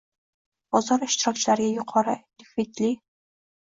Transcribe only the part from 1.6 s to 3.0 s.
yuqori likvidli